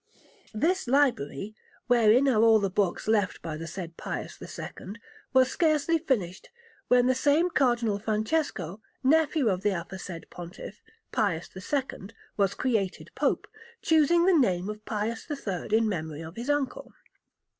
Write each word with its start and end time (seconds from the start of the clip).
This 0.55 0.87
library, 0.87 1.53
wherein 1.85 2.27
are 2.27 2.41
all 2.41 2.57
the 2.59 2.71
books 2.71 3.07
left 3.07 3.39
by 3.43 3.55
the 3.55 3.67
said 3.67 3.97
Pius 3.97 4.41
II, 4.41 4.95
was 5.31 5.51
scarcely 5.51 5.99
finished, 5.99 6.49
when 6.87 7.05
the 7.05 7.13
same 7.13 7.51
Cardinal 7.51 7.99
Francesco, 7.99 8.81
nephew 9.03 9.47
of 9.47 9.61
the 9.61 9.79
aforesaid 9.79 10.25
Pontiff, 10.31 10.81
Pius 11.11 11.51
II, 11.55 12.09
was 12.35 12.55
created 12.55 13.11
Pope, 13.13 13.45
choosing 13.83 14.25
the 14.25 14.33
name 14.33 14.69
of 14.69 14.83
Pius 14.85 15.29
III 15.29 15.67
in 15.77 15.87
memory 15.87 16.21
of 16.21 16.35
his 16.35 16.49
uncle. 16.49 16.93